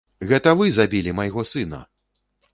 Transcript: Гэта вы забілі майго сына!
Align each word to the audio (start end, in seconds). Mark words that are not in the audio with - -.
Гэта 0.29 0.53
вы 0.61 0.71
забілі 0.77 1.13
майго 1.21 1.47
сына! 1.53 1.85